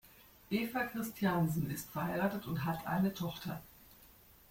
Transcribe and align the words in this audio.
Eva 0.49 0.85
Christiansen 0.87 1.69
ist 1.69 1.91
verheiratet 1.91 2.47
und 2.47 2.65
hat 2.65 2.87
eine 2.87 3.13
Tochter. 3.13 3.61